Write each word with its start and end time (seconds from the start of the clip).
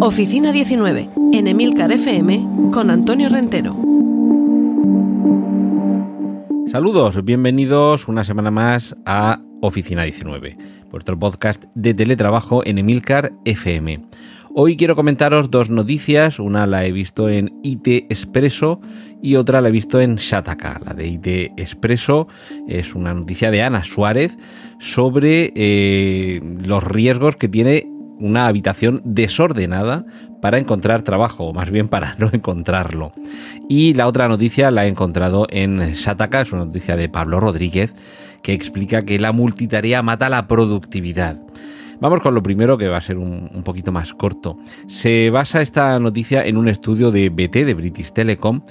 Oficina 0.00 0.52
19, 0.52 1.10
en 1.34 1.48
Emilcar 1.48 1.92
FM, 1.92 2.70
con 2.72 2.88
Antonio 2.88 3.28
Rentero. 3.28 3.76
Saludos, 6.68 7.22
bienvenidos 7.26 8.08
una 8.08 8.24
semana 8.24 8.50
más 8.50 8.96
a 9.04 9.42
Oficina 9.60 10.04
19, 10.04 10.56
vuestro 10.90 11.18
podcast 11.18 11.62
de 11.74 11.92
teletrabajo 11.92 12.64
en 12.64 12.78
Emilcar 12.78 13.34
FM. 13.44 14.06
Hoy 14.54 14.78
quiero 14.78 14.96
comentaros 14.96 15.50
dos 15.50 15.68
noticias, 15.68 16.38
una 16.38 16.66
la 16.66 16.86
he 16.86 16.92
visto 16.92 17.28
en 17.28 17.52
IT 17.62 17.86
Expreso 17.86 18.80
y 19.20 19.36
otra 19.36 19.60
la 19.60 19.68
he 19.68 19.72
visto 19.72 20.00
en 20.00 20.16
Shataka. 20.16 20.80
La 20.86 20.94
de 20.94 21.06
IT 21.06 21.26
Expreso 21.58 22.28
es 22.66 22.94
una 22.94 23.12
noticia 23.12 23.50
de 23.50 23.62
Ana 23.62 23.84
Suárez 23.84 24.38
sobre 24.80 25.52
eh, 25.54 26.40
los 26.64 26.82
riesgos 26.82 27.36
que 27.36 27.48
tiene 27.48 27.97
una 28.18 28.46
habitación 28.46 29.02
desordenada 29.04 30.04
para 30.40 30.58
encontrar 30.58 31.02
trabajo, 31.02 31.44
o 31.44 31.52
más 31.52 31.70
bien 31.70 31.88
para 31.88 32.14
no 32.18 32.30
encontrarlo. 32.32 33.12
Y 33.68 33.94
la 33.94 34.06
otra 34.06 34.28
noticia 34.28 34.70
la 34.70 34.86
he 34.86 34.88
encontrado 34.88 35.46
en 35.50 35.96
Sataka, 35.96 36.42
es 36.42 36.52
una 36.52 36.64
noticia 36.64 36.96
de 36.96 37.08
Pablo 37.08 37.40
Rodríguez, 37.40 37.92
que 38.42 38.52
explica 38.52 39.04
que 39.04 39.18
la 39.18 39.32
multitarea 39.32 40.02
mata 40.02 40.28
la 40.28 40.46
productividad. 40.46 41.40
Vamos 42.00 42.20
con 42.20 42.34
lo 42.34 42.42
primero, 42.44 42.78
que 42.78 42.86
va 42.86 42.98
a 42.98 43.00
ser 43.00 43.18
un, 43.18 43.50
un, 43.52 43.62
poquito 43.64 43.90
más 43.90 44.14
corto. 44.14 44.56
Se 44.86 45.30
basa 45.30 45.62
esta 45.62 45.98
noticia 45.98 46.46
en 46.46 46.56
un 46.56 46.68
estudio 46.68 47.10
de 47.10 47.28
BT, 47.28 47.64
de 47.64 47.74
British 47.74 48.12
Telecom, 48.12 48.62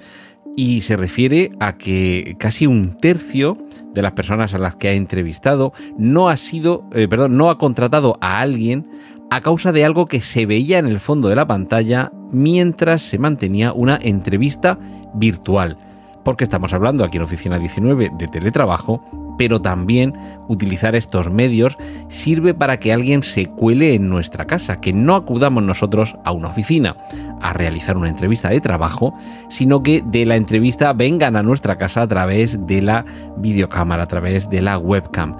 y 0.57 0.81
se 0.81 0.97
refiere 0.97 1.51
a 1.59 1.77
que 1.77 2.35
casi 2.39 2.65
un 2.65 2.97
tercio 2.97 3.57
de 3.93 4.01
las 4.01 4.13
personas 4.13 4.55
a 4.55 4.57
las 4.57 4.75
que 4.75 4.87
ha 4.87 4.93
entrevistado 4.93 5.71
no 5.99 6.29
ha 6.29 6.37
sido, 6.37 6.89
eh, 6.93 7.07
perdón, 7.07 7.37
no 7.37 7.51
ha 7.51 7.59
contratado 7.59 8.17
a 8.21 8.39
alguien 8.39 8.87
a 9.29 9.41
causa 9.41 9.71
de 9.71 9.83
algo 9.83 10.05
que 10.05 10.21
se 10.21 10.45
veía 10.45 10.79
en 10.79 10.87
el 10.87 10.99
fondo 10.99 11.29
de 11.29 11.35
la 11.35 11.47
pantalla 11.47 12.11
mientras 12.31 13.01
se 13.01 13.17
mantenía 13.17 13.73
una 13.73 13.99
entrevista 14.01 14.77
virtual. 15.13 15.77
Porque 16.23 16.43
estamos 16.43 16.73
hablando 16.73 17.03
aquí 17.03 17.17
en 17.17 17.23
Oficina 17.23 17.57
19 17.57 18.11
de 18.17 18.27
teletrabajo, 18.27 19.01
pero 19.37 19.61
también 19.61 20.13
utilizar 20.47 20.95
estos 20.95 21.29
medios 21.31 21.77
sirve 22.09 22.53
para 22.53 22.79
que 22.79 22.91
alguien 22.91 23.23
se 23.23 23.45
cuele 23.45 23.93
en 23.93 24.09
nuestra 24.09 24.45
casa, 24.45 24.81
que 24.81 24.91
no 24.91 25.15
acudamos 25.15 25.63
nosotros 25.63 26.15
a 26.25 26.31
una 26.31 26.49
oficina 26.49 26.97
a 27.41 27.53
realizar 27.53 27.95
una 27.95 28.09
entrevista 28.09 28.49
de 28.49 28.59
trabajo, 28.59 29.13
sino 29.49 29.83
que 29.83 30.03
de 30.05 30.25
la 30.25 30.35
entrevista 30.35 30.91
vengan 30.93 31.35
a 31.35 31.43
nuestra 31.43 31.77
casa 31.77 32.01
a 32.01 32.07
través 32.07 32.65
de 32.65 32.81
la 32.81 33.05
videocámara, 33.37 34.03
a 34.03 34.07
través 34.07 34.49
de 34.49 34.61
la 34.61 34.77
webcam. 34.77 35.35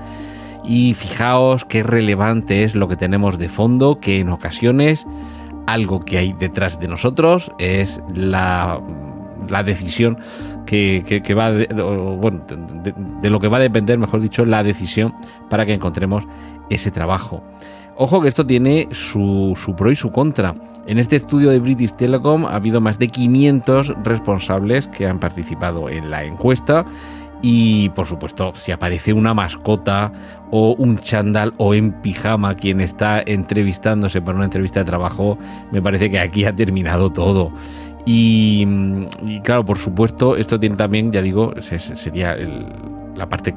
Y 0.67 0.94
fijaos 0.95 1.63
qué 1.63 1.81
relevante 1.81 2.63
es 2.63 2.75
lo 2.75 2.89
que 2.89 2.97
tenemos 2.97 3.38
de 3.38 3.47
fondo, 3.47 4.00
que 4.01 4.19
en 4.19 4.29
ocasiones 4.29 5.07
algo 5.66 6.03
que 6.03 6.17
hay 6.17 6.33
detrás 6.33 6.79
de 6.79 6.89
nosotros 6.89 7.51
es 7.57 8.01
la, 8.13 8.81
la 9.50 9.63
decisión 9.63 10.17
que, 10.66 11.22
que, 11.23 11.33
va 11.33 11.51
de, 11.51 11.67
bueno, 11.67 12.41
de, 12.83 12.94
de, 13.22 13.29
lo 13.29 13.39
que 13.39 13.47
va 13.47 13.57
a 13.57 13.61
depender, 13.61 13.97
mejor 13.97 14.19
dicho, 14.19 14.45
la 14.45 14.63
decisión 14.63 15.13
para 15.50 15.66
que 15.66 15.73
encontremos 15.73 16.25
ese 16.69 16.91
trabajo. 16.91 17.41
Ojo 17.95 18.22
que 18.22 18.27
esto 18.27 18.45
tiene 18.45 18.89
su, 18.91 19.57
su 19.59 19.75
pro 19.75 19.91
y 19.91 19.95
su 19.95 20.11
contra. 20.11 20.53
En 20.85 21.00
este 21.00 21.16
estudio 21.16 21.50
de 21.50 21.59
British 21.59 21.94
Telecom 21.94 22.45
ha 22.45 22.56
habido 22.56 22.79
más 22.79 23.00
de 23.00 23.07
500 23.07 23.94
responsables 24.03 24.88
que 24.88 25.07
han 25.07 25.19
participado 25.19 25.89
en 25.89 26.11
la 26.11 26.23
encuesta 26.23 26.85
y 27.41 27.89
por 27.89 28.07
supuesto, 28.07 28.53
si 28.55 28.71
aparece 28.71 29.13
una 29.13 29.33
mascota 29.33 30.11
o 30.51 30.73
un 30.75 30.97
chándal 30.97 31.53
o 31.57 31.73
en 31.73 31.91
pijama 32.01 32.55
quien 32.55 32.81
está 32.81 33.21
entrevistándose 33.25 34.21
para 34.21 34.37
una 34.37 34.45
entrevista 34.45 34.79
de 34.79 34.85
trabajo, 34.85 35.37
me 35.71 35.81
parece 35.81 36.09
que 36.09 36.19
aquí 36.19 36.45
ha 36.45 36.55
terminado 36.55 37.11
todo. 37.11 37.51
Y, 38.05 38.65
y 39.25 39.41
claro, 39.41 39.65
por 39.65 39.77
supuesto, 39.77 40.37
esto 40.37 40.59
tiene 40.59 40.77
también, 40.77 41.11
ya 41.11 41.21
digo, 41.21 41.53
sería 41.61 42.33
el, 42.33 42.65
la 43.15 43.27
parte 43.27 43.53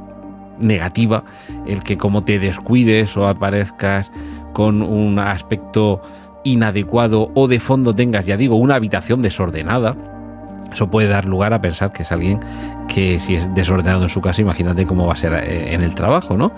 negativa, 0.59 1.25
el 1.67 1.83
que 1.83 1.97
como 1.97 2.23
te 2.23 2.39
descuides 2.39 3.17
o 3.17 3.29
aparezcas 3.29 4.13
con 4.53 4.83
un 4.83 5.19
aspecto 5.19 6.03
inadecuado 6.45 7.31
o 7.35 7.49
de 7.49 7.61
fondo 7.61 7.95
tengas, 7.95 8.27
ya 8.27 8.37
digo, 8.37 8.57
una 8.57 8.75
habitación 8.75 9.23
desordenada, 9.23 9.97
eso 10.73 10.91
puede 10.91 11.09
dar 11.09 11.25
lugar 11.25 11.53
a 11.53 11.61
pensar 11.61 11.93
que 11.93 12.03
es 12.03 12.13
alguien 12.13 12.41
que 12.89 13.21
si 13.21 13.37
es 13.37 13.53
desordenado 13.55 14.03
en 14.03 14.09
su 14.09 14.21
casa, 14.21 14.41
imagínate 14.41 14.87
cómo 14.87 15.07
va 15.07 15.15
a 15.15 15.17
ser 15.17 15.35
eh, 15.35 15.75
en 15.75 15.83
el 15.83 15.95
trabajo, 15.95 16.37
¿no? 16.37 16.53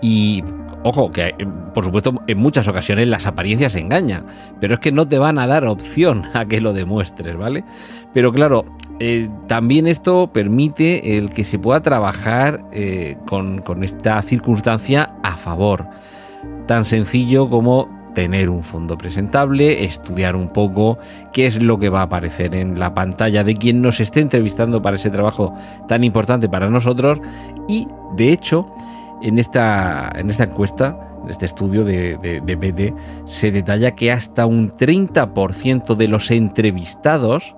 Y 0.00 0.42
ojo, 0.82 1.10
que 1.10 1.34
por 1.72 1.84
supuesto 1.84 2.14
en 2.26 2.38
muchas 2.38 2.68
ocasiones 2.68 3.08
las 3.08 3.26
apariencias 3.26 3.74
engañan, 3.74 4.26
pero 4.60 4.74
es 4.74 4.80
que 4.80 4.92
no 4.92 5.08
te 5.08 5.18
van 5.18 5.38
a 5.38 5.46
dar 5.46 5.64
opción 5.64 6.24
a 6.34 6.44
que 6.44 6.60
lo 6.60 6.72
demuestres, 6.72 7.36
¿vale? 7.36 7.64
Pero 8.12 8.32
claro, 8.32 8.64
eh, 9.00 9.28
también 9.48 9.86
esto 9.86 10.30
permite 10.32 11.16
el 11.16 11.30
que 11.30 11.44
se 11.44 11.58
pueda 11.58 11.80
trabajar 11.80 12.62
eh, 12.70 13.16
con 13.26 13.82
esta 13.82 14.20
circunstancia 14.22 15.10
a 15.22 15.36
favor. 15.36 15.86
Tan 16.66 16.84
sencillo 16.84 17.48
como 17.48 17.93
tener 18.14 18.48
un 18.48 18.62
fondo 18.62 18.96
presentable, 18.96 19.84
estudiar 19.84 20.36
un 20.36 20.48
poco 20.48 20.98
qué 21.32 21.46
es 21.46 21.60
lo 21.60 21.78
que 21.78 21.88
va 21.88 22.00
a 22.00 22.04
aparecer 22.04 22.54
en 22.54 22.78
la 22.78 22.94
pantalla 22.94 23.44
de 23.44 23.56
quien 23.56 23.82
nos 23.82 24.00
esté 24.00 24.20
entrevistando 24.20 24.80
para 24.80 24.96
ese 24.96 25.10
trabajo 25.10 25.54
tan 25.88 26.04
importante 26.04 26.48
para 26.48 26.70
nosotros. 26.70 27.20
Y 27.68 27.88
de 28.16 28.32
hecho 28.32 28.72
en 29.22 29.38
esta, 29.38 30.12
en 30.16 30.30
esta 30.30 30.44
encuesta, 30.44 30.96
en 31.24 31.30
este 31.30 31.46
estudio 31.46 31.84
de, 31.84 32.16
de, 32.18 32.40
de 32.40 32.56
BD, 32.56 32.94
se 33.26 33.50
detalla 33.50 33.92
que 33.92 34.12
hasta 34.12 34.46
un 34.46 34.70
30% 34.70 35.96
de 35.96 36.08
los 36.08 36.30
entrevistados 36.30 37.54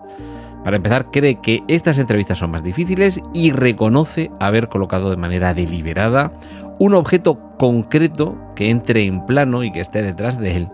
para 0.66 0.78
empezar, 0.78 1.12
cree 1.12 1.36
que 1.36 1.62
estas 1.68 1.96
entrevistas 1.96 2.38
son 2.38 2.50
más 2.50 2.64
difíciles 2.64 3.20
y 3.32 3.52
reconoce 3.52 4.32
haber 4.40 4.66
colocado 4.66 5.10
de 5.10 5.16
manera 5.16 5.54
deliberada 5.54 6.32
un 6.80 6.94
objeto 6.94 7.38
concreto 7.56 8.36
que 8.56 8.70
entre 8.70 9.04
en 9.04 9.24
plano 9.26 9.62
y 9.62 9.70
que 9.70 9.78
esté 9.78 10.02
detrás 10.02 10.40
de 10.40 10.56
él 10.56 10.68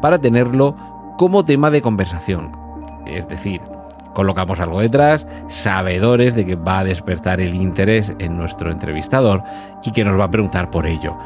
para 0.00 0.18
tenerlo 0.18 0.74
como 1.18 1.44
tema 1.44 1.70
de 1.70 1.82
conversación. 1.82 2.52
Es 3.06 3.28
decir, 3.28 3.60
colocamos 4.14 4.60
algo 4.60 4.80
detrás, 4.80 5.26
sabedores 5.48 6.34
de 6.34 6.46
que 6.46 6.54
va 6.54 6.78
a 6.78 6.84
despertar 6.84 7.38
el 7.38 7.54
interés 7.54 8.14
en 8.20 8.38
nuestro 8.38 8.72
entrevistador 8.72 9.42
y 9.82 9.92
que 9.92 10.06
nos 10.06 10.18
va 10.18 10.24
a 10.24 10.30
preguntar 10.30 10.70
por 10.70 10.86
ello. 10.86 11.18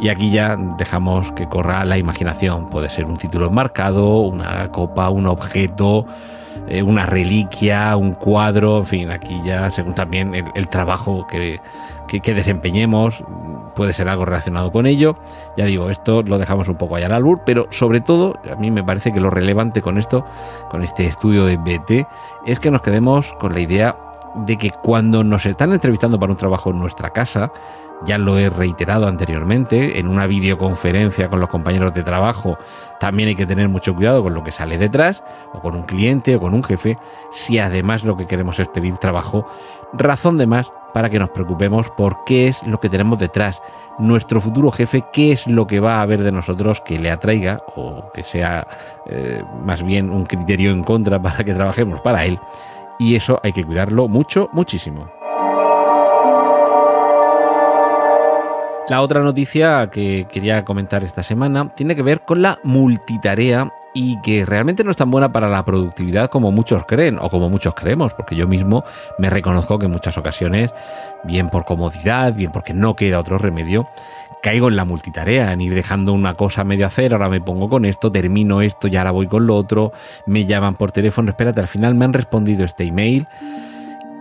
Y 0.00 0.08
aquí 0.08 0.32
ya 0.32 0.56
dejamos 0.76 1.30
que 1.34 1.46
corra 1.46 1.84
la 1.84 1.98
imaginación. 1.98 2.66
Puede 2.66 2.90
ser 2.90 3.04
un 3.04 3.16
título 3.16 3.46
enmarcado, 3.46 4.22
una 4.22 4.72
copa, 4.72 5.08
un 5.08 5.28
objeto, 5.28 6.04
eh, 6.68 6.82
una 6.82 7.06
reliquia, 7.06 7.96
un 7.96 8.12
cuadro, 8.12 8.78
en 8.78 8.86
fin, 8.86 9.10
aquí 9.10 9.40
ya 9.44 9.70
según 9.70 9.94
también 9.94 10.34
el, 10.54 10.68
trabajo 10.68 11.26
que, 11.26 11.60
que, 12.08 12.20
que, 12.20 12.34
desempeñemos, 12.34 13.22
puede 13.74 13.92
ser 13.92 14.08
algo 14.08 14.24
relacionado 14.24 14.70
con 14.70 14.86
ello. 14.86 15.16
Ya 15.56 15.64
digo, 15.64 15.90
esto 15.90 16.22
lo 16.22 16.38
dejamos 16.38 16.68
un 16.68 16.76
poco 16.76 16.96
allá 16.96 17.06
al 17.06 17.12
albur, 17.14 17.40
pero 17.44 17.66
sobre 17.70 18.00
todo, 18.00 18.38
a 18.50 18.56
mí 18.56 18.70
me 18.70 18.84
parece 18.84 19.12
que 19.12 19.20
lo 19.20 19.30
relevante 19.30 19.80
con 19.82 19.98
esto, 19.98 20.24
con 20.70 20.82
este 20.82 21.06
estudio 21.06 21.44
de 21.46 21.56
BT, 21.56 22.06
es 22.46 22.60
que 22.60 22.70
nos 22.70 22.82
quedemos 22.82 23.32
con 23.40 23.52
la 23.54 23.60
idea 23.60 23.96
de 24.34 24.56
que 24.56 24.70
cuando 24.70 25.24
nos 25.24 25.46
están 25.46 25.72
entrevistando 25.72 26.18
para 26.18 26.32
un 26.32 26.38
trabajo 26.38 26.70
en 26.70 26.78
nuestra 26.78 27.10
casa, 27.10 27.52
ya 28.04 28.18
lo 28.18 28.38
he 28.38 28.48
reiterado 28.48 29.06
anteriormente, 29.06 29.98
en 29.98 30.08
una 30.08 30.26
videoconferencia 30.26 31.28
con 31.28 31.40
los 31.40 31.50
compañeros 31.50 31.92
de 31.92 32.02
trabajo 32.02 32.58
también 32.98 33.30
hay 33.30 33.34
que 33.34 33.46
tener 33.46 33.68
mucho 33.68 33.94
cuidado 33.94 34.22
con 34.22 34.34
lo 34.34 34.44
que 34.44 34.52
sale 34.52 34.78
detrás, 34.78 35.22
o 35.52 35.60
con 35.60 35.74
un 35.74 35.82
cliente 35.82 36.36
o 36.36 36.40
con 36.40 36.54
un 36.54 36.62
jefe, 36.62 36.98
si 37.30 37.58
además 37.58 38.04
lo 38.04 38.16
que 38.16 38.26
queremos 38.26 38.58
es 38.58 38.68
pedir 38.68 38.96
trabajo, 38.98 39.46
razón 39.92 40.38
de 40.38 40.46
más 40.46 40.70
para 40.92 41.08
que 41.08 41.18
nos 41.18 41.30
preocupemos 41.30 41.88
por 41.90 42.24
qué 42.24 42.48
es 42.48 42.62
lo 42.66 42.80
que 42.80 42.88
tenemos 42.88 43.18
detrás, 43.18 43.62
nuestro 43.98 44.40
futuro 44.40 44.70
jefe, 44.70 45.04
qué 45.12 45.32
es 45.32 45.46
lo 45.46 45.66
que 45.66 45.80
va 45.80 46.00
a 46.00 46.06
ver 46.06 46.22
de 46.22 46.32
nosotros 46.32 46.80
que 46.80 46.98
le 46.98 47.10
atraiga 47.10 47.62
o 47.76 48.10
que 48.12 48.24
sea 48.24 48.66
eh, 49.06 49.42
más 49.64 49.82
bien 49.82 50.10
un 50.10 50.24
criterio 50.24 50.70
en 50.70 50.82
contra 50.82 51.20
para 51.20 51.44
que 51.44 51.54
trabajemos 51.54 52.00
para 52.00 52.24
él. 52.24 52.38
Y 53.00 53.16
eso 53.16 53.40
hay 53.42 53.52
que 53.52 53.64
cuidarlo 53.64 54.08
mucho, 54.08 54.50
muchísimo. 54.52 55.10
La 58.90 59.00
otra 59.00 59.20
noticia 59.20 59.88
que 59.90 60.26
quería 60.30 60.66
comentar 60.66 61.02
esta 61.02 61.22
semana 61.22 61.72
tiene 61.74 61.96
que 61.96 62.02
ver 62.02 62.20
con 62.20 62.42
la 62.42 62.58
multitarea 62.62 63.72
y 63.94 64.20
que 64.20 64.44
realmente 64.44 64.84
no 64.84 64.90
es 64.90 64.98
tan 64.98 65.10
buena 65.10 65.32
para 65.32 65.48
la 65.48 65.64
productividad 65.64 66.28
como 66.28 66.52
muchos 66.52 66.84
creen 66.86 67.18
o 67.20 67.30
como 67.30 67.48
muchos 67.48 67.74
creemos, 67.74 68.12
porque 68.12 68.36
yo 68.36 68.46
mismo 68.46 68.84
me 69.18 69.30
reconozco 69.30 69.78
que 69.78 69.86
en 69.86 69.92
muchas 69.92 70.18
ocasiones, 70.18 70.70
bien 71.24 71.48
por 71.48 71.64
comodidad, 71.64 72.34
bien 72.34 72.52
porque 72.52 72.74
no 72.74 72.96
queda 72.96 73.18
otro 73.18 73.38
remedio, 73.38 73.88
caigo 74.42 74.68
en 74.68 74.76
la 74.76 74.84
multitarea, 74.84 75.52
en 75.52 75.60
ir 75.60 75.74
dejando 75.74 76.12
una 76.12 76.34
cosa 76.34 76.64
medio 76.64 76.86
hacer, 76.86 77.12
ahora 77.12 77.28
me 77.28 77.40
pongo 77.40 77.68
con 77.68 77.84
esto, 77.84 78.10
termino 78.10 78.62
esto 78.62 78.88
y 78.88 78.96
ahora 78.96 79.10
voy 79.10 79.26
con 79.26 79.46
lo 79.46 79.56
otro, 79.56 79.92
me 80.26 80.46
llaman 80.46 80.74
por 80.74 80.92
teléfono, 80.92 81.30
espérate, 81.30 81.60
al 81.60 81.68
final 81.68 81.94
me 81.94 82.04
han 82.04 82.12
respondido 82.12 82.64
este 82.64 82.84
email 82.84 83.26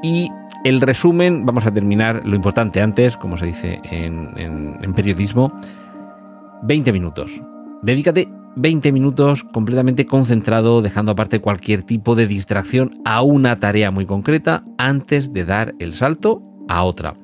y 0.01 0.29
el 0.63 0.81
resumen, 0.81 1.45
vamos 1.45 1.65
a 1.65 1.71
terminar 1.71 2.21
lo 2.25 2.35
importante 2.35 2.81
antes, 2.81 3.15
como 3.15 3.37
se 3.37 3.45
dice 3.45 3.79
en, 3.91 4.93
periodismo, 4.93 5.53
20 6.63 6.91
minutos. 6.91 7.31
Dedícate 7.81 8.27
20 8.57 8.91
minutos 8.91 9.45
completamente 9.53 10.05
concentrado, 10.05 10.81
dejando 10.81 11.13
aparte 11.13 11.39
cualquier 11.39 11.83
tipo 11.83 12.15
de 12.15 12.27
distracción 12.27 12.99
a 13.05 13.21
una 13.21 13.57
tarea 13.57 13.89
muy 13.91 14.05
concreta 14.05 14.63
antes 14.77 15.31
de 15.31 15.45
dar 15.45 15.75
el 15.79 15.93
salto 15.93 16.41
a 16.67 16.83
otra. 16.83 17.15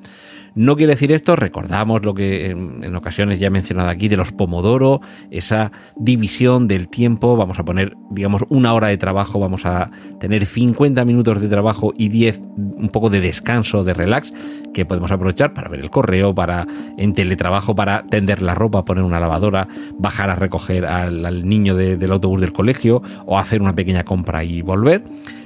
No 0.56 0.74
quiere 0.74 0.94
decir 0.94 1.12
esto, 1.12 1.36
recordamos 1.36 2.02
lo 2.02 2.14
que 2.14 2.46
en, 2.46 2.96
ocasiones 2.96 3.38
ya 3.38 3.48
he 3.48 3.50
mencionado 3.50 3.90
aquí 3.90 4.08
de 4.08 4.16
los 4.16 4.32
pomodoro, 4.32 5.02
esa 5.30 5.70
división 5.96 6.66
del 6.66 6.88
tiempo, 6.88 7.36
vamos 7.36 7.58
a 7.58 7.64
poner, 7.64 7.94
digamos, 8.10 8.42
una 8.48 8.72
hora 8.72 8.88
de 8.88 8.96
trabajo, 8.96 9.38
vamos 9.38 9.66
a 9.66 9.90
tener 10.18 10.46
50 10.46 11.04
minutos 11.04 11.42
de 11.42 11.48
trabajo 11.48 11.92
y 11.98 12.08
10 12.08 12.40
un 12.56 12.88
poco 12.88 13.10
de 13.10 13.20
descanso, 13.20 13.84
de 13.84 13.92
relax, 13.92 14.32
que 14.76 14.84
podemos 14.84 15.10
aprovechar 15.10 15.54
para 15.54 15.70
ver 15.70 15.80
el 15.80 15.88
correo, 15.88 16.34
para 16.34 16.66
en 16.98 17.14
teletrabajo, 17.14 17.74
para 17.74 18.02
tender 18.02 18.42
la 18.42 18.54
ropa, 18.54 18.84
poner 18.84 19.04
una 19.04 19.18
lavadora, 19.18 19.68
bajar 19.98 20.28
a 20.28 20.34
recoger 20.36 20.84
al, 20.84 21.48
niño 21.48 21.74
del 21.74 22.12
autobús 22.12 22.42
del 22.42 22.52
colegio 22.52 23.00
o 23.24 23.38
hacer 23.38 23.62
una 23.62 23.74
pequeña 23.74 24.04
compra 24.04 24.44
y 24.44 24.60
volver. 24.60 25.02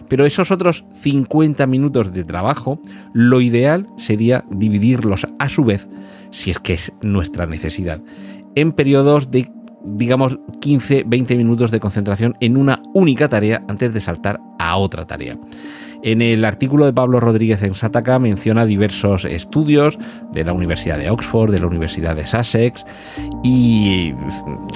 Pero 0.09 0.27
esos 0.27 0.51
otros 0.51 0.85
50 1.03 1.65
minutos 1.69 2.13
de 2.13 2.25
trabajo, 2.25 2.81
lo 3.13 3.41
ideal 3.41 3.87
sería 3.97 4.45
dividirlos 4.51 5.25
a 5.39 5.49
su 5.49 5.63
vez, 5.63 5.87
si 6.33 6.51
es 6.51 6.59
que 6.59 6.73
es 6.73 6.93
nuestra 7.01 7.47
necesidad, 7.47 8.03
en 8.57 8.73
periodos 8.73 9.31
de 9.31 9.49
digamos 9.85 10.39
15-20 10.61 11.37
minutos 11.37 11.71
de 11.71 11.79
concentración 11.79 12.37
en 12.41 12.57
una 12.57 12.83
única 12.95 13.29
tarea 13.29 13.63
antes 13.69 13.95
de 13.95 14.01
saltar 14.01 14.41
a 14.59 14.77
otra 14.77 15.07
tarea. 15.07 15.39
En 16.03 16.23
el 16.23 16.45
artículo 16.45 16.87
de 16.87 16.93
Pablo 16.93 17.21
Rodríguez 17.21 17.63
en 17.63 17.75
Sataka 17.75 18.19
menciona 18.19 18.65
diversos 18.65 19.27
estudios 19.27 19.99
de 20.33 20.45
la 20.45 20.55
Universidad 20.55 20.99
de 20.99 21.11
Oxford, 21.11 21.51
de 21.51 21.61
la 21.61 21.67
Universidad 21.67 22.17
de 22.17 22.27
Sussex 22.27 22.87
y, 23.43 24.15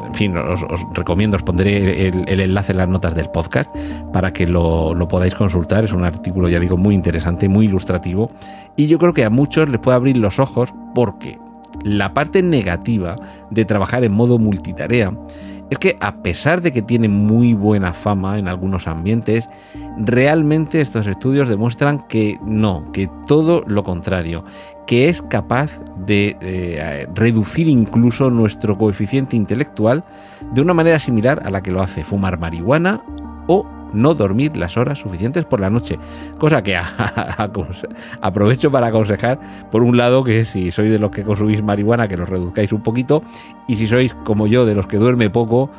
en 0.06 0.15
fin, 0.15 0.37
os, 0.37 0.61
recomiendo, 0.93 1.37
os 1.37 1.43
pondré 1.43 2.09
el, 2.09 2.41
enlace 2.41 2.73
en 2.73 2.79
las 2.79 2.88
notas 2.88 3.15
del 3.15 3.31
podcast 3.31 3.75
para 4.12 4.32
que 4.32 4.47
lo, 4.47 4.94
lo 4.94 5.09
podáis 5.09 5.35
consultar. 5.35 5.85
Es 5.85 5.93
un 5.93 6.05
artículo, 6.05 6.50
ya 6.50 6.61
digo, 6.61 6.76
muy 6.76 6.94
interesante, 6.94 7.49
muy 7.49 7.67
ilustrativo 7.67 8.31
y 8.77 8.87
yo 8.87 8.99
creo 8.99 9.15
que 9.15 9.25
a 9.25 9.31
muchos 9.31 9.69
les 9.70 9.81
puede 9.81 9.97
abrir 9.97 10.19
los 10.19 10.38
ojos 10.38 10.75
porque 10.94 11.38
la 11.82 12.15
parte 12.15 12.43
negativa 12.43 13.17
de 13.50 13.65
trabajar 13.65 14.05
en 14.05 14.12
modo 14.12 14.38
multitarea 14.38 15.12
es 15.70 15.78
que 15.78 15.96
a 16.00 16.16
pesar 16.22 16.61
de 16.62 16.72
que 16.72 16.82
tiene 16.82 17.08
muy 17.08 17.55
buena 17.55 17.93
fama 17.93 18.38
en 18.38 18.49
algunos 18.49 18.87
ambientes, 18.87 19.49
realmente 19.99 20.81
estos 20.81 21.06
estudios 21.06 21.49
demuestran 21.49 22.06
que 22.06 22.38
no, 22.44 22.90
que 22.93 23.08
todo 23.26 23.62
lo 23.66 23.82
contrario, 23.84 24.44
que 24.87 25.08
es 25.08 25.22
capaz 25.22 25.70
de 26.06 26.37
eh, 26.40 27.06
reducir 27.14 27.69
incluso 27.69 28.31
nuestro 28.31 28.76
coeficiente 28.76 29.37
intelectual 29.37 30.05
de 30.52 30.61
una 30.61 30.75
manera 30.75 30.99
similar 30.99 31.43
a 31.44 31.50
la 31.50 31.62
que 31.62 31.70
lo 31.70 31.82
hace 31.82 32.05
fumar 32.05 32.38
marihuana 32.38 33.02
o 33.46 33.67
no 33.92 34.14
dormir 34.14 34.56
las 34.56 34.76
horas 34.76 34.98
suficientes 34.98 35.44
por 35.44 35.60
la 35.60 35.70
noche. 35.70 35.98
Cosa 36.38 36.62
que 36.62 36.76
aprovecho 38.20 38.70
para 38.70 38.88
aconsejar, 38.88 39.38
por 39.70 39.82
un 39.82 39.96
lado, 39.96 40.25
que 40.25 40.44
si 40.44 40.70
sois 40.72 40.90
de 40.90 40.98
los 40.98 41.10
que 41.10 41.22
consumís 41.22 41.62
marihuana, 41.62 42.08
que 42.08 42.16
los 42.16 42.28
reduzcáis 42.28 42.72
un 42.72 42.82
poquito, 42.82 43.22
y 43.69 43.76
si 43.76 43.86
sois 43.86 44.14
como 44.25 44.46
yo, 44.46 44.66
de 44.66 44.75
los 44.75 44.86
que 44.86 44.96
duerme 44.96 45.31
poco, 45.31 45.70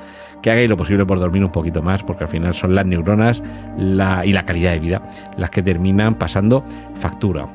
que 0.41 0.51
hagáis 0.51 0.69
lo 0.69 0.77
posible 0.77 1.05
por 1.05 1.19
dormir 1.19 1.43
un 1.43 1.51
poquito 1.51 1.81
más, 1.81 2.03
porque 2.03 2.25
al 2.25 2.29
final 2.29 2.53
son 2.53 2.75
las 2.75 2.85
neuronas 2.85 3.41
y 3.77 4.31
la 4.31 4.45
calidad 4.45 4.73
de 4.73 4.79
vida 4.79 5.01
las 5.37 5.49
que 5.49 5.63
terminan 5.63 6.15
pasando 6.15 6.63
factura. 6.99 7.47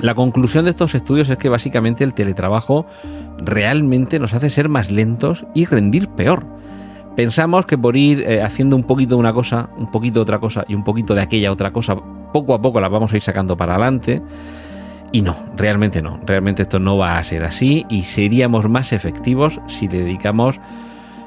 La 0.00 0.14
conclusión 0.14 0.64
de 0.64 0.70
estos 0.70 0.94
estudios 0.94 1.28
es 1.28 1.36
que 1.36 1.50
básicamente 1.50 2.04
el 2.04 2.14
teletrabajo 2.14 2.86
realmente 3.38 4.18
nos 4.18 4.32
hace 4.32 4.48
ser 4.48 4.68
más 4.68 4.90
lentos 4.90 5.44
y 5.54 5.66
rendir 5.66 6.08
peor 6.08 6.44
pensamos 7.16 7.66
que 7.66 7.76
por 7.76 7.96
ir 7.96 8.20
eh, 8.20 8.42
haciendo 8.42 8.76
un 8.76 8.84
poquito 8.84 9.14
de 9.14 9.20
una 9.20 9.32
cosa, 9.32 9.68
un 9.76 9.90
poquito 9.90 10.20
de 10.20 10.22
otra 10.22 10.38
cosa 10.38 10.64
y 10.68 10.74
un 10.74 10.84
poquito 10.84 11.14
de 11.14 11.22
aquella 11.22 11.52
otra 11.52 11.72
cosa, 11.72 11.96
poco 12.32 12.54
a 12.54 12.62
poco 12.62 12.80
la 12.80 12.88
vamos 12.88 13.12
a 13.12 13.16
ir 13.16 13.22
sacando 13.22 13.56
para 13.56 13.74
adelante. 13.74 14.22
Y 15.12 15.22
no, 15.22 15.36
realmente 15.56 16.02
no, 16.02 16.20
realmente 16.24 16.62
esto 16.62 16.78
no 16.78 16.96
va 16.96 17.18
a 17.18 17.24
ser 17.24 17.42
así 17.42 17.84
y 17.88 18.02
seríamos 18.02 18.68
más 18.68 18.92
efectivos 18.92 19.60
si 19.66 19.88
le 19.88 20.04
dedicamos, 20.04 20.60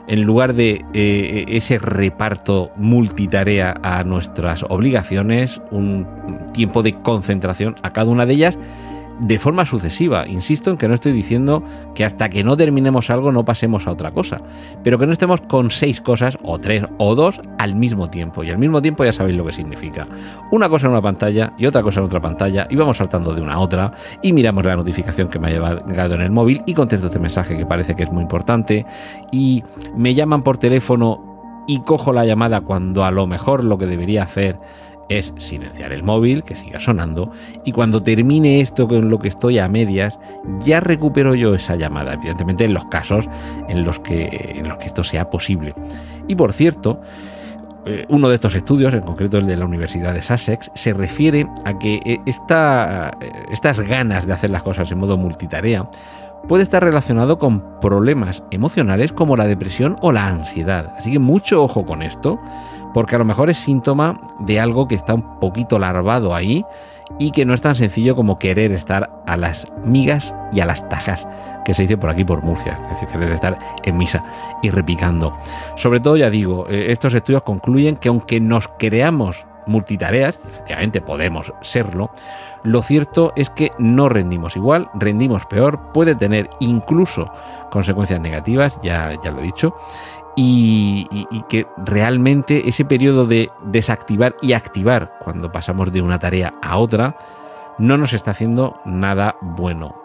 en 0.08 0.24
lugar 0.24 0.54
de 0.54 0.86
eh, 0.94 1.46
ese 1.50 1.80
reparto 1.80 2.72
multitarea 2.78 3.76
a 3.84 4.04
nuestras 4.04 4.64
obligaciones, 4.64 5.62
un 5.72 6.08
tiempo 6.54 6.82
de 6.82 6.94
concentración 6.94 7.76
a 7.84 7.92
cada 7.92 8.10
una 8.10 8.26
de 8.26 8.34
ellas 8.34 8.58
de 9.20 9.40
forma 9.40 9.66
sucesiva. 9.66 10.28
Insisto 10.28 10.72
en 10.72 10.78
que 10.78 10.88
no 10.88 10.96
estoy 10.96 11.12
diciendo 11.12 11.64
que 11.96 12.06
hasta 12.06 12.30
que 12.30 12.44
no 12.44 12.58
terminemos 12.58 13.10
algo 13.10 13.32
no 13.32 13.46
pasemos 13.46 13.88
a 13.88 13.92
otra 13.92 14.12
cosa, 14.12 14.42
pero 14.84 14.98
que 14.98 15.06
no 15.06 15.14
estemos 15.14 15.42
con 15.42 15.72
seis 15.72 16.02
cosas, 16.02 16.38
o 16.44 16.60
tres, 16.60 16.84
o 16.98 17.16
dos 17.16 17.42
al 17.58 17.76
mismo 17.76 18.10
tiempo. 18.10 18.44
Y 18.44 18.50
al 18.50 18.58
mismo 18.58 18.82
tiempo 18.82 19.04
ya 19.04 19.14
sabéis 19.14 19.38
lo 19.38 19.46
que 19.46 19.52
significa. 19.52 20.08
Una 20.52 20.70
cosa 20.70 20.88
en 20.88 20.92
una 20.92 21.02
pantalla 21.02 21.54
y 21.58 21.66
otra 21.66 21.82
cosa 21.82 22.00
en 22.00 22.06
otra 22.06 22.22
pantalla, 22.22 22.68
y 22.70 22.76
vamos 22.76 22.98
saltando 22.98 23.34
de 23.34 23.42
una 23.42 23.54
a 23.54 23.60
otra, 23.60 23.94
y 24.22 24.34
miramos 24.34 24.66
la 24.66 24.76
notificación 24.76 25.30
que 25.30 25.40
me 25.40 25.48
ha 25.48 25.52
llegado 25.52 26.16
en 26.16 26.22
el 26.22 26.32
móvil 26.32 26.62
y 26.66 26.74
contesto 26.74 27.08
este 27.08 27.20
mensaje 27.20 27.58
que 27.58 27.66
parece 27.66 27.96
que 27.96 28.04
es 28.04 28.12
muy 28.12 28.24
importante, 28.24 28.86
y 29.32 29.64
me 29.96 30.14
llaman 30.14 30.44
por 30.44 30.58
teléfono 30.58 31.34
y 31.68 31.80
cojo 31.80 32.12
la 32.12 32.26
llamada 32.26 32.62
cuando 32.62 33.06
a 33.06 33.12
lo 33.12 33.28
mejor 33.28 33.64
lo 33.64 33.78
que 33.78 33.86
debería 33.86 34.24
hacer 34.24 34.60
es 35.10 35.34
silenciar 35.38 35.92
el 35.92 36.04
móvil, 36.04 36.44
que 36.44 36.56
siga 36.56 36.80
sonando, 36.80 37.32
y 37.64 37.72
cuando 37.72 38.02
termine 38.02 38.62
esto 38.62 38.88
con 38.88 39.10
lo 39.10 39.20
que 39.20 39.30
estoy 39.30 39.60
a 39.60 39.68
medias, 39.68 40.18
ya 40.66 40.80
recupero 40.80 41.36
yo 41.36 41.56
esa 41.56 41.76
llamada, 41.76 42.14
evidentemente 42.14 42.66
en 42.66 42.74
los 42.74 42.86
casos 42.86 43.28
en 43.68 43.84
los 43.84 44.00
que, 44.00 44.54
en 44.56 44.68
los 44.68 44.78
que 44.78 44.86
esto 44.86 45.04
sea 45.04 45.30
posible. 45.30 45.74
Y 46.28 46.36
por 46.36 46.54
cierto, 46.54 47.02
eh, 47.86 48.06
uno 48.10 48.30
de 48.30 48.36
estos 48.36 48.56
estudios, 48.56 48.94
en 48.94 49.02
concreto 49.02 49.38
el 49.38 49.46
de 49.46 49.58
la 49.58 49.66
Universidad 49.66 50.14
de 50.14 50.22
Sussex, 50.22 50.72
se 50.74 50.94
refiere 50.94 51.46
a 51.66 51.78
que 51.78 52.00
eh, 52.06 52.20
esta, 52.26 53.12
eh, 53.20 53.32
estas 53.52 53.80
ganas 53.82 54.26
de 54.26 54.34
hacer 54.34 54.52
las 54.52 54.64
cosas 54.64 54.90
en 54.92 55.00
modo 55.00 55.18
multitarea 55.18 55.90
puede 56.48 56.64
estar 56.64 56.84
relacionado 56.84 57.40
con 57.40 57.80
problemas 57.80 58.44
emocionales 58.52 59.12
como 59.12 59.36
la 59.36 59.48
depresión 59.48 59.98
o 60.02 60.12
la 60.12 60.28
ansiedad. 60.28 60.94
Así 60.98 61.12
que 61.12 61.20
mucho 61.20 61.64
ojo 61.64 61.86
con 61.86 62.02
esto 62.02 62.40
porque 62.94 63.16
a 63.16 63.20
lo 63.20 63.26
mejor 63.26 63.50
es 63.50 63.58
síntoma 63.58 64.20
de 64.40 64.60
algo 64.60 64.88
que 64.88 64.96
está 64.96 65.14
un 65.14 65.40
poquito 65.40 65.80
larvado 65.80 66.36
ahí 66.36 66.66
y 67.20 67.32
que 67.32 67.46
no 67.46 67.54
es 67.54 67.62
tan 67.62 67.76
sencillo 67.76 68.16
como 68.16 68.40
querer 68.40 68.72
estar 68.72 69.10
a 69.26 69.38
las 69.38 69.68
migas 69.84 70.34
y 70.52 70.62
a 70.62 70.66
las 70.66 70.88
tajas, 70.90 71.28
que 71.66 71.74
se 71.74 71.84
dice 71.84 71.98
por 71.98 72.10
aquí 72.10 72.24
por 72.24 72.44
Murcia, 72.44 72.80
es 72.84 72.90
decir, 72.90 73.10
querer 73.10 73.32
estar 73.32 73.58
en 73.84 73.98
misa 73.98 74.24
y 74.62 74.70
repicando. 74.70 75.36
Sobre 75.76 76.00
todo, 76.00 76.18
ya 76.18 76.30
digo, 76.30 76.66
eh, 76.70 76.92
estos 76.92 77.14
estudios 77.14 77.44
concluyen 77.44 77.98
que 77.98 78.10
aunque 78.10 78.40
nos 78.40 78.68
creamos 78.80 79.46
multitareas, 79.66 80.42
efectivamente 80.50 81.02
podemos 81.02 81.54
serlo, 81.62 82.12
lo 82.64 82.82
cierto 82.82 83.34
es 83.36 83.50
que 83.50 83.72
no 83.78 84.08
rendimos 84.08 84.56
igual, 84.56 84.90
rendimos 84.94 85.46
peor, 85.46 85.92
puede 85.94 86.16
tener 86.16 86.50
incluso 86.60 87.30
consecuencias 87.70 88.22
negativas, 88.22 88.80
ya, 88.82 89.12
ya 89.22 89.32
lo 89.32 89.40
he 89.40 89.44
dicho, 89.44 89.76
y, 90.36 91.44
que 91.50 91.68
realmente 91.78 92.68
ese 92.68 92.86
periodo 92.86 93.26
de 93.26 93.50
desactivar 93.64 94.36
y 94.42 94.54
activar 94.54 95.20
cuando 95.24 95.52
pasamos 95.52 95.92
de 95.92 96.02
una 96.02 96.20
tarea 96.20 96.54
a 96.62 96.78
otra 96.78 97.16
no 97.78 97.98
nos 97.98 98.14
está 98.14 98.32
haciendo 98.32 98.80
nada 98.86 99.36
bueno. 99.42 99.96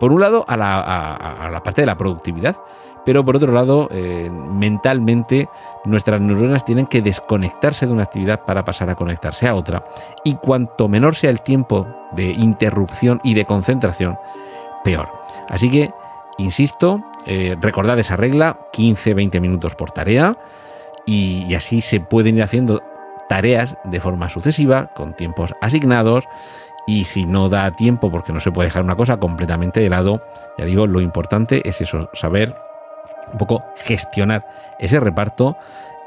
por 0.00 0.12
un 0.12 0.20
lado, 0.20 0.44
a 0.48 0.56
la, 0.56 1.60
parte 1.62 1.82
de 1.82 1.86
la 1.86 1.96
productividad, 1.96 2.56
pero 3.04 3.24
por 3.24 3.36
otro 3.36 3.52
lado, 3.52 3.88
eh, 3.90 4.30
mentalmente 4.30 5.48
nuestras 5.84 6.20
neuronas 6.20 6.64
tienen 6.64 6.86
que 6.86 7.02
desconectarse 7.02 7.86
de 7.86 7.92
una 7.92 8.04
actividad 8.04 8.44
para 8.44 8.64
pasar 8.64 8.90
a 8.90 8.94
conectarse 8.94 9.46
a 9.48 9.54
otra. 9.54 9.84
Y 10.24 10.36
cuanto 10.36 10.88
menor 10.88 11.16
sea 11.16 11.30
el 11.30 11.40
tiempo 11.40 11.86
de 12.12 12.30
interrupción 12.30 13.20
y 13.24 13.34
de 13.34 13.44
concentración, 13.44 14.18
peor. 14.84 15.08
Así 15.48 15.70
que, 15.70 15.92
insisto, 16.38 17.02
eh, 17.26 17.56
recordad 17.60 17.98
esa 17.98 18.16
regla, 18.16 18.58
15-20 18.72 19.40
minutos 19.40 19.74
por 19.74 19.90
tarea, 19.90 20.36
y 21.06 21.54
así 21.54 21.80
se 21.80 22.00
pueden 22.00 22.36
ir 22.36 22.42
haciendo 22.42 22.82
tareas 23.28 23.76
de 23.84 24.00
forma 24.00 24.28
sucesiva, 24.28 24.90
con 24.94 25.14
tiempos 25.14 25.54
asignados, 25.60 26.24
y 26.86 27.04
si 27.04 27.26
no 27.26 27.48
da 27.48 27.70
tiempo 27.72 28.10
porque 28.10 28.32
no 28.32 28.40
se 28.40 28.50
puede 28.50 28.68
dejar 28.68 28.82
una 28.82 28.96
cosa 28.96 29.18
completamente 29.18 29.80
de 29.80 29.88
lado, 29.88 30.22
ya 30.58 30.64
digo, 30.64 30.86
lo 30.86 31.00
importante 31.00 31.66
es 31.68 31.80
eso, 31.80 32.10
saber 32.14 32.54
un 33.32 33.38
poco 33.38 33.64
gestionar 33.76 34.46
ese 34.78 34.98
reparto 35.00 35.56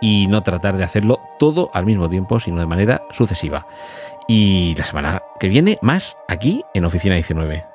y 0.01 0.27
no 0.27 0.43
tratar 0.43 0.77
de 0.77 0.83
hacerlo 0.83 1.19
todo 1.39 1.69
al 1.73 1.85
mismo 1.85 2.09
tiempo, 2.09 2.39
sino 2.39 2.59
de 2.59 2.67
manera 2.67 3.01
sucesiva. 3.11 3.65
Y 4.27 4.75
la 4.75 4.83
semana 4.83 5.23
que 5.39 5.47
viene, 5.47 5.79
más 5.81 6.17
aquí 6.27 6.63
en 6.73 6.85
Oficina 6.85 7.15
19. 7.15 7.74